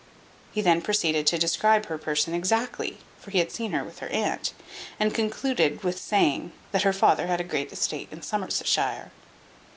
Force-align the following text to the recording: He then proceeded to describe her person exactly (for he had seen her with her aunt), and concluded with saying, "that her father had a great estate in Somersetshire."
He 0.51 0.61
then 0.63 0.81
proceeded 0.81 1.27
to 1.27 1.37
describe 1.37 1.85
her 1.85 1.99
person 1.99 2.33
exactly 2.33 2.97
(for 3.19 3.29
he 3.29 3.37
had 3.37 3.51
seen 3.51 3.71
her 3.71 3.83
with 3.83 3.99
her 3.99 4.07
aunt), 4.07 4.51
and 4.99 5.13
concluded 5.13 5.83
with 5.83 5.99
saying, 6.01 6.53
"that 6.71 6.81
her 6.81 6.91
father 6.91 7.27
had 7.27 7.39
a 7.39 7.43
great 7.43 7.71
estate 7.71 8.07
in 8.11 8.23
Somersetshire." 8.23 9.11